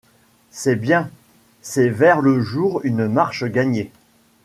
[0.49, 1.11] C’est bien.
[1.61, 3.91] C’est vers le jour une marche gagnée.